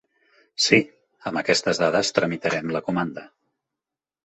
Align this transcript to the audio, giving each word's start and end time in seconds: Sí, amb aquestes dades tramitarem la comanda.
Sí, 0.67 0.79
amb 1.31 1.41
aquestes 1.43 1.83
dades 1.85 2.11
tramitarem 2.21 2.75
la 2.79 2.85
comanda. 2.91 3.29